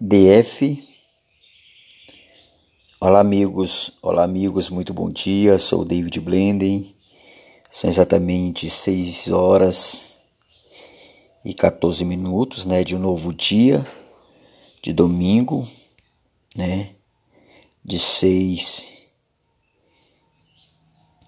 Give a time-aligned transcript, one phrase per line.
[0.00, 0.80] DF.
[3.00, 5.58] Olá amigos, olá amigos, muito bom dia.
[5.58, 6.94] Sou David Blenden.
[7.68, 10.18] São exatamente 6 horas
[11.44, 13.84] e 14 minutos, né, de um novo dia,
[14.80, 15.66] de domingo,
[16.54, 16.90] né,
[17.84, 18.92] de 6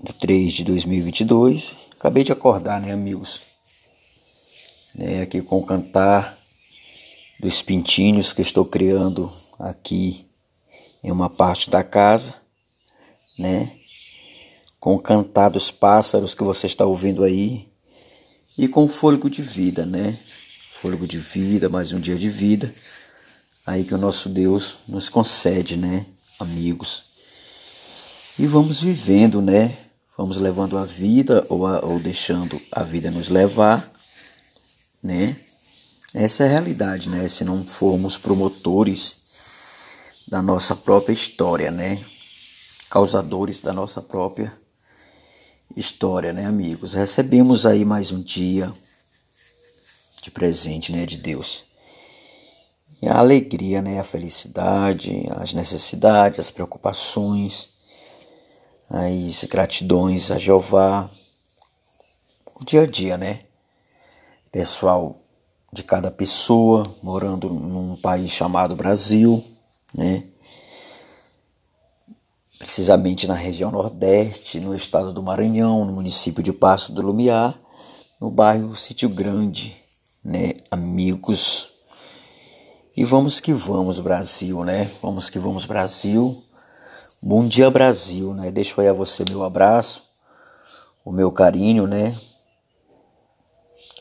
[0.00, 1.74] de 3 de 2022.
[1.98, 3.40] Acabei de acordar, né, amigos?
[4.94, 6.39] Né, aqui com o cantar
[7.40, 10.26] dos pintinhos que estou criando aqui
[11.02, 12.34] em uma parte da casa,
[13.38, 13.72] né?
[14.78, 17.66] Com o cantar dos pássaros que você está ouvindo aí
[18.58, 20.18] e com fôlego de vida, né?
[20.82, 22.74] Fôlego de vida, mais um dia de vida.
[23.66, 26.04] Aí que o nosso Deus nos concede, né,
[26.38, 27.04] amigos?
[28.38, 29.78] E vamos vivendo, né?
[30.16, 33.90] Vamos levando a vida ou, a, ou deixando a vida nos levar,
[35.02, 35.36] né?
[36.12, 37.28] Essa é a realidade, né?
[37.28, 39.16] Se não formos promotores
[40.26, 42.04] da nossa própria história, né?
[42.90, 44.52] Causadores da nossa própria
[45.76, 46.94] história, né, amigos?
[46.94, 48.72] Recebemos aí mais um dia
[50.20, 51.62] de presente, né, de Deus.
[53.00, 57.68] E a alegria, né, a felicidade, as necessidades, as preocupações,
[58.88, 61.08] as gratidões a Jeová,
[62.56, 63.38] o dia a dia, né?
[64.50, 65.19] Pessoal
[65.72, 69.42] de cada pessoa morando num país chamado Brasil,
[69.94, 70.24] né?
[72.58, 77.56] Precisamente na região Nordeste, no estado do Maranhão, no município de Passo do Lumiar,
[78.20, 79.76] no bairro Sítio Grande,
[80.22, 81.70] né, amigos.
[82.96, 84.90] E vamos que vamos, Brasil, né?
[85.00, 86.44] Vamos que vamos, Brasil.
[87.22, 88.50] Bom dia, Brasil, né?
[88.50, 90.02] Deixo aí a você meu abraço,
[91.04, 92.18] o meu carinho, né?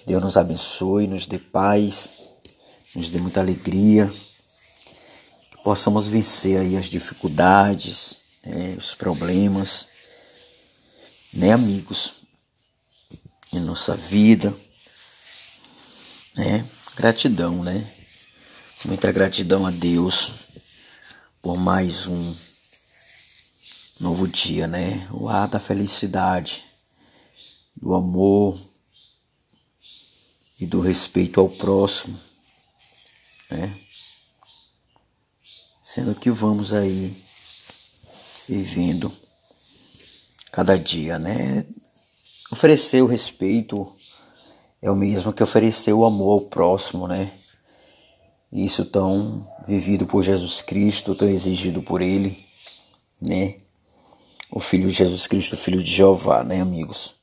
[0.06, 2.14] Deus nos abençoe, nos dê paz,
[2.96, 4.12] nos dê muita alegria,
[5.52, 9.88] que possamos vencer aí as dificuldades, né, os problemas,
[11.34, 12.20] né, amigos,
[13.52, 14.54] em nossa vida,
[16.36, 16.66] né?
[16.96, 17.92] Gratidão, né?
[18.86, 20.32] Muita gratidão a Deus
[21.42, 22.36] por mais um
[24.00, 25.08] novo dia, né?
[25.12, 26.64] O ar da felicidade,
[27.76, 28.58] do amor,
[30.60, 32.20] e do respeito ao próximo,
[33.50, 33.76] né?
[35.82, 37.16] Sendo que vamos aí
[38.48, 39.12] vivendo
[40.52, 41.66] cada dia, né?
[42.52, 43.92] Oferecer o respeito
[44.82, 47.32] é o mesmo que oferecer o amor ao próximo, né?
[48.52, 52.38] Isso tão vivido por Jesus Cristo, tão exigido por Ele,
[53.22, 53.56] né?
[54.52, 57.16] O Filho de Jesus Cristo, o Filho de Jeová, né, amigos?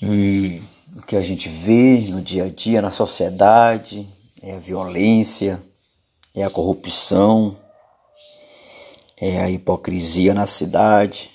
[0.00, 0.62] E
[0.96, 4.06] o que a gente vê no dia a dia na sociedade,
[4.42, 5.62] é a violência,
[6.34, 7.56] é a corrupção,
[9.16, 11.30] é a hipocrisia na cidade.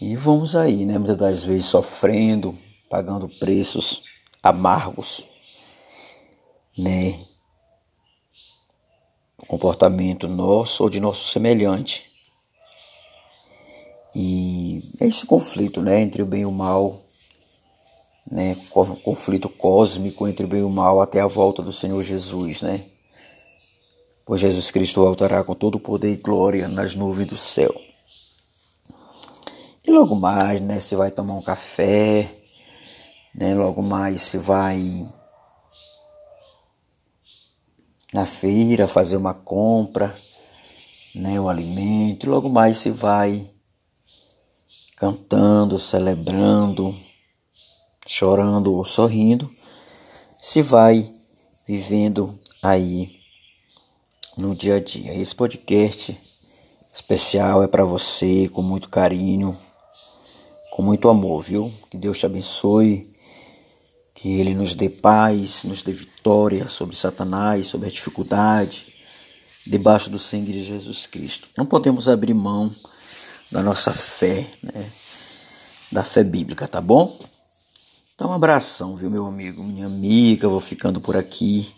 [0.00, 0.98] E vamos aí, né?
[0.98, 2.56] Muitas das vezes sofrendo,
[2.88, 4.02] pagando preços
[4.42, 5.26] amargos,
[6.76, 7.18] né?
[9.48, 12.12] Comportamento nosso ou de nosso semelhante.
[14.14, 16.00] E é esse conflito, né?
[16.00, 17.03] Entre o bem e o mal
[18.30, 18.56] né,
[19.02, 22.84] conflito cósmico entre o bem e o mal até a volta do Senhor Jesus, né?
[24.26, 27.74] Pois Jesus Cristo voltará com todo o poder e glória nas nuvens do céu.
[29.86, 32.30] E logo mais, né, você vai tomar um café,
[33.34, 33.54] né?
[33.54, 35.04] Logo mais você vai
[38.14, 40.14] na feira fazer uma compra,
[41.14, 43.44] né, o alimento, logo mais você vai
[44.96, 46.94] cantando, celebrando,
[48.06, 49.50] chorando ou sorrindo,
[50.40, 51.10] se vai
[51.66, 53.18] vivendo aí
[54.36, 55.14] no dia a dia.
[55.14, 56.18] Esse podcast
[56.92, 59.56] especial é para você com muito carinho,
[60.70, 61.72] com muito amor, viu?
[61.90, 63.08] Que Deus te abençoe,
[64.14, 68.94] que Ele nos dê paz, nos dê vitória sobre Satanás, sobre a dificuldade,
[69.66, 71.48] debaixo do sangue de Jesus Cristo.
[71.56, 72.74] Não podemos abrir mão
[73.50, 74.90] da nossa fé, né?
[75.90, 77.16] Da fé bíblica, tá bom?
[78.14, 80.48] Então, um abração, viu, meu amigo, minha amiga.
[80.48, 81.74] Vou ficando por aqui.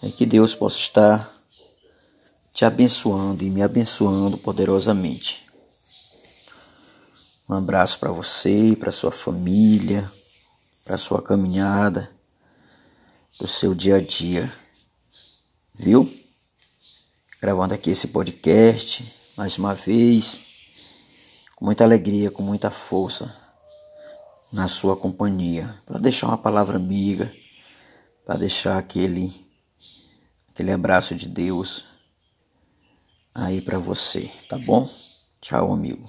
[0.00, 1.32] É que Deus possa estar
[2.54, 5.44] te abençoando e me abençoando poderosamente.
[7.48, 10.08] Um abraço para você, para sua família,
[10.84, 12.08] para sua caminhada,
[13.40, 14.52] do seu dia a dia.
[15.74, 16.08] Viu?
[17.40, 20.40] Gravando aqui esse podcast mais uma vez,
[21.56, 23.41] com muita alegria, com muita força
[24.52, 27.32] na sua companhia, para deixar uma palavra amiga,
[28.24, 29.32] para deixar aquele
[30.52, 31.82] Aquele abraço de Deus
[33.34, 34.86] aí para você, tá bom?
[35.40, 36.06] Tchau, amigo.